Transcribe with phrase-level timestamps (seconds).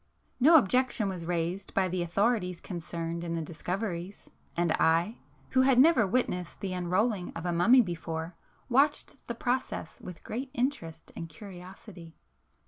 [0.39, 5.19] No objection was raised by the authorities concerned in the discoveries,—and I,
[5.51, 8.35] who had never witnessed the unrolling of a mummy before,
[8.67, 12.15] watched the process with great interest and curiosity.